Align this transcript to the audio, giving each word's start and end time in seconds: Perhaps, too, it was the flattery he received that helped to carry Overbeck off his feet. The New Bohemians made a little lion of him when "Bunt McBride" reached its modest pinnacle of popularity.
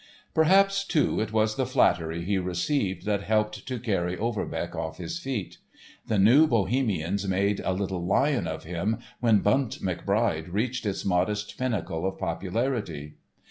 Perhaps, 0.33 0.83
too, 0.83 1.19
it 1.19 1.31
was 1.31 1.57
the 1.57 1.65
flattery 1.67 2.23
he 2.23 2.39
received 2.39 3.05
that 3.05 3.21
helped 3.21 3.67
to 3.67 3.79
carry 3.79 4.17
Overbeck 4.17 4.75
off 4.75 4.97
his 4.97 5.19
feet. 5.19 5.59
The 6.07 6.17
New 6.17 6.47
Bohemians 6.47 7.27
made 7.27 7.59
a 7.59 7.71
little 7.73 8.03
lion 8.03 8.47
of 8.47 8.63
him 8.63 8.97
when 9.19 9.41
"Bunt 9.41 9.79
McBride" 9.83 10.51
reached 10.51 10.87
its 10.87 11.05
modest 11.05 11.55
pinnacle 11.55 12.07
of 12.07 12.17
popularity. 12.17 13.13